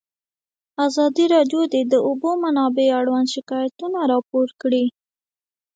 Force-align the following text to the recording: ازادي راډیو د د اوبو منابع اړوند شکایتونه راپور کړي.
ازادي 0.87 1.25
راډیو 1.35 1.61
د 1.73 1.75
د 1.91 1.93
اوبو 2.07 2.29
منابع 2.43 2.87
اړوند 2.99 3.27
شکایتونه 3.35 3.99
راپور 4.11 4.47
کړي. 4.61 4.85